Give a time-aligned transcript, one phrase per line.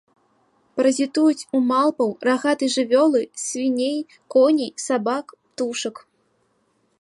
[0.79, 3.99] Паразітуюць у малпаў, рагатай жывёлы, свіней,
[4.37, 5.95] коней, сабак, птушак.